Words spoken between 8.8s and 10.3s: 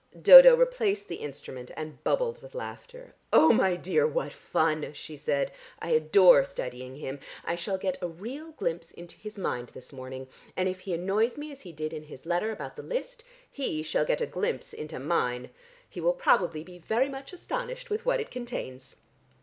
into his mind this morning,